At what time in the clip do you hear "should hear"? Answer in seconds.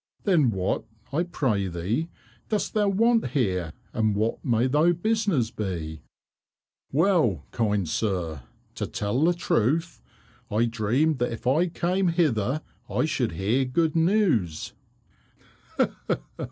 13.05-13.63